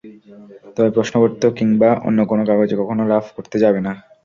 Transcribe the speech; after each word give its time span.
তবে 0.75 0.89
প্রশ্নপত্র 0.95 1.43
কিংবা 1.57 1.89
অন্য 2.07 2.19
কোনো 2.29 2.43
কাগজে 2.49 2.75
কখনো 2.81 3.03
রাফ 3.05 3.25
করতে 3.35 3.57
যাবে 3.63 3.79
না। 3.81 3.93